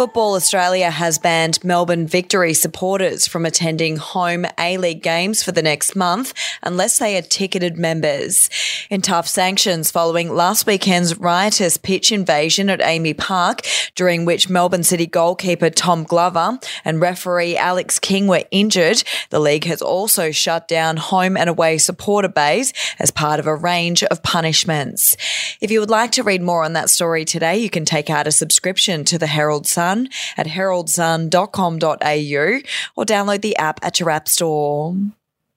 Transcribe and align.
Football 0.00 0.34
Australia 0.34 0.90
has 0.90 1.18
banned 1.18 1.62
Melbourne 1.62 2.06
Victory 2.06 2.54
supporters 2.54 3.28
from 3.28 3.44
attending 3.44 3.98
home 3.98 4.46
A 4.58 4.78
League 4.78 5.02
games 5.02 5.42
for 5.42 5.52
the 5.52 5.60
next 5.60 5.94
month 5.94 6.32
unless 6.62 6.98
they 6.98 7.18
are 7.18 7.20
ticketed 7.20 7.76
members. 7.76 8.48
In 8.88 9.02
tough 9.02 9.28
sanctions 9.28 9.90
following 9.90 10.34
last 10.34 10.66
weekend's 10.66 11.18
riotous 11.18 11.76
pitch 11.76 12.12
invasion 12.12 12.70
at 12.70 12.80
AAMI 12.80 13.18
Park, 13.18 13.60
during 13.94 14.24
which 14.24 14.48
Melbourne 14.48 14.84
City 14.84 15.06
goalkeeper 15.06 15.68
Tom 15.68 16.04
Glover 16.04 16.58
and 16.82 16.98
referee 16.98 17.58
Alex 17.58 17.98
King 17.98 18.26
were 18.26 18.44
injured, 18.50 19.02
the 19.28 19.38
league 19.38 19.64
has 19.64 19.82
also 19.82 20.30
shut 20.30 20.66
down 20.66 20.96
home 20.96 21.36
and 21.36 21.50
away 21.50 21.76
supporter 21.76 22.28
bays 22.28 22.72
as 22.98 23.10
part 23.10 23.38
of 23.38 23.46
a 23.46 23.54
range 23.54 24.02
of 24.04 24.22
punishments. 24.22 25.14
If 25.60 25.70
you 25.70 25.80
would 25.80 25.90
like 25.90 26.12
to 26.12 26.22
read 26.22 26.40
more 26.40 26.64
on 26.64 26.72
that 26.72 26.88
story 26.88 27.26
today, 27.26 27.58
you 27.58 27.68
can 27.68 27.84
take 27.84 28.08
out 28.08 28.26
a 28.26 28.32
subscription 28.32 29.04
to 29.04 29.18
the 29.18 29.26
Herald 29.26 29.66
Sun 29.66 30.08
at 30.38 30.46
heraldsun.com.au 30.46 32.60
or 32.96 33.04
download 33.04 33.42
the 33.42 33.56
app 33.56 33.84
at 33.84 34.00
your 34.00 34.08
app 34.08 34.26
store. 34.26 34.96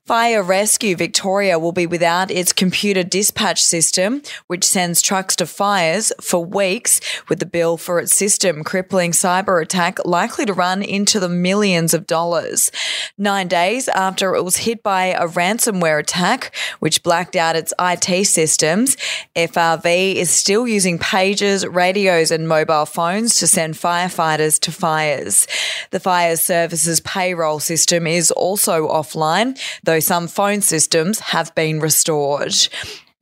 Fire 0.05 0.43
Rescue 0.43 0.97
Victoria 0.97 1.57
will 1.57 1.71
be 1.71 1.87
without 1.87 2.29
its 2.29 2.51
computer 2.51 3.03
dispatch 3.03 3.63
system, 3.63 4.21
which 4.47 4.65
sends 4.65 5.01
trucks 5.01 5.33
to 5.37 5.45
fires 5.45 6.11
for 6.19 6.43
weeks, 6.43 6.99
with 7.29 7.39
the 7.39 7.45
bill 7.45 7.77
for 7.77 7.99
its 7.99 8.13
system 8.13 8.65
crippling 8.65 9.11
cyber 9.11 9.61
attack 9.61 10.03
likely 10.03 10.45
to 10.45 10.51
run 10.51 10.83
into 10.83 11.21
the 11.21 11.29
millions 11.29 11.93
of 11.93 12.05
dollars. 12.05 12.69
Nine 13.17 13.47
days 13.47 13.87
after 13.87 14.35
it 14.35 14.43
was 14.43 14.57
hit 14.57 14.83
by 14.83 15.05
a 15.05 15.25
ransomware 15.25 16.01
attack, 16.01 16.53
which 16.81 17.01
blacked 17.01 17.37
out 17.37 17.55
its 17.55 17.73
IT 17.79 18.25
systems, 18.25 18.97
FRV 19.37 20.15
is 20.15 20.29
still 20.29 20.67
using 20.67 20.99
pages, 20.99 21.65
radios, 21.65 22.29
and 22.29 22.49
mobile 22.49 22.85
phones 22.85 23.35
to 23.35 23.47
send 23.47 23.75
firefighters 23.75 24.59
to 24.59 24.71
fires. 24.73 25.47
The 25.91 26.01
fire 26.01 26.35
services 26.35 26.99
payroll 26.99 27.61
system 27.61 28.05
is 28.05 28.31
also 28.31 28.89
offline, 28.89 29.57
though 29.83 29.92
some 29.99 30.27
phone 30.27 30.61
systems 30.61 31.19
have 31.19 31.53
been 31.55 31.79
restored. 31.79 32.55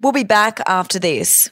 We'll 0.02 0.12
be 0.12 0.24
back 0.24 0.60
after 0.66 1.00
this. 1.00 1.52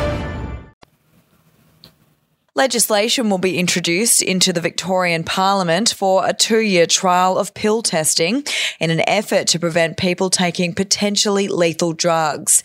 Legislation 2.53 3.29
will 3.29 3.37
be 3.37 3.57
introduced 3.57 4.21
into 4.21 4.51
the 4.51 4.59
Victorian 4.59 5.23
Parliament 5.23 5.95
for 5.97 6.27
a 6.27 6.33
two 6.33 6.59
year 6.59 6.85
trial 6.85 7.37
of 7.37 7.53
pill 7.53 7.81
testing 7.81 8.43
in 8.77 8.91
an 8.91 9.07
effort 9.07 9.47
to 9.47 9.59
prevent 9.59 9.95
people 9.95 10.29
taking 10.29 10.73
potentially 10.73 11.47
lethal 11.47 11.93
drugs. 11.93 12.61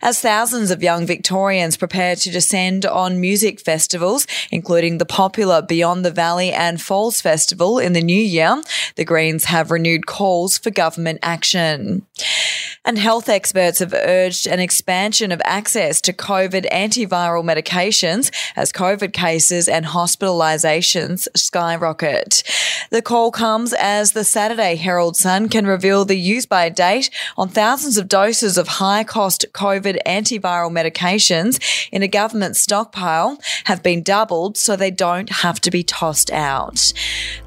As 0.00 0.22
thousands 0.22 0.70
of 0.70 0.82
young 0.82 1.04
Victorians 1.04 1.76
prepare 1.76 2.16
to 2.16 2.30
descend 2.30 2.86
on 2.86 3.20
music 3.20 3.60
festivals, 3.60 4.26
including 4.50 4.96
the 4.96 5.04
popular 5.04 5.60
Beyond 5.60 6.02
the 6.02 6.10
Valley 6.10 6.50
and 6.50 6.80
Falls 6.80 7.20
Festival 7.20 7.78
in 7.78 7.92
the 7.92 8.00
new 8.00 8.16
year, 8.16 8.62
the 8.94 9.04
Greens 9.04 9.44
have 9.44 9.70
renewed 9.70 10.06
calls 10.06 10.56
for 10.56 10.70
government 10.70 11.18
action. 11.22 12.06
And 12.86 12.98
health 12.98 13.28
experts 13.28 13.80
have 13.80 13.92
urged 13.92 14.46
an 14.46 14.60
expansion 14.60 15.32
of 15.32 15.42
access 15.44 16.00
to 16.02 16.12
COVID 16.12 16.70
antiviral 16.70 17.42
medications 17.42 18.30
as 18.54 18.70
COVID 18.70 19.12
cases 19.12 19.66
and 19.66 19.86
hospitalizations 19.86 21.26
skyrocket. 21.34 22.44
The 22.90 23.02
call 23.02 23.32
comes 23.32 23.72
as 23.72 24.12
the 24.12 24.22
Saturday 24.22 24.76
Herald 24.76 25.16
Sun 25.16 25.48
can 25.48 25.66
reveal 25.66 26.04
the 26.04 26.16
use 26.16 26.46
by 26.46 26.68
date 26.68 27.10
on 27.36 27.48
thousands 27.48 27.98
of 27.98 28.06
doses 28.06 28.56
of 28.56 28.68
high 28.68 29.02
cost 29.02 29.44
COVID 29.52 29.98
antiviral 30.06 30.70
medications 30.70 31.60
in 31.90 32.04
a 32.04 32.08
government 32.08 32.54
stockpile 32.54 33.40
have 33.64 33.82
been 33.82 34.04
doubled 34.04 34.56
so 34.56 34.76
they 34.76 34.92
don't 34.92 35.30
have 35.30 35.60
to 35.62 35.72
be 35.72 35.82
tossed 35.82 36.30
out. 36.30 36.92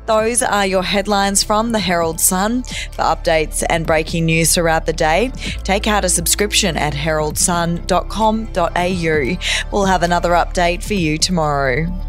Those 0.10 0.42
are 0.42 0.66
your 0.66 0.82
headlines 0.82 1.44
from 1.44 1.72
the 1.72 1.78
Herald 1.78 2.20
Sun. 2.20 2.64
For 2.64 3.04
updates 3.04 3.64
and 3.70 3.86
breaking 3.86 4.26
news 4.26 4.56
throughout 4.56 4.88
the 4.88 4.94
day, 4.94 5.29
take 5.64 5.88
out 5.88 6.06
a 6.06 6.10
subscription 6.10 6.78
at 6.78 6.94
heraldsun.com.au. 6.94 9.70
We'll 9.72 9.86
have 9.86 10.04
another 10.04 10.32
update 10.32 10.84
for 10.84 10.96
you 10.96 11.18
tomorrow. 11.18 12.09